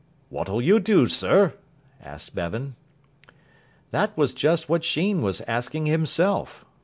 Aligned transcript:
"What'll 0.29 0.63
you 0.63 0.79
do, 0.79 1.05
sir?" 1.05 1.53
asked 2.01 2.33
Bevan. 2.33 2.75
That 3.91 4.17
was 4.17 4.33
just 4.33 4.67
what 4.67 4.83
Sheen 4.83 5.21
was 5.21 5.41
asking 5.41 5.85
himself. 5.85 6.65